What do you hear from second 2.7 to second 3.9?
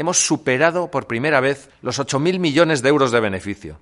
de euros de beneficio.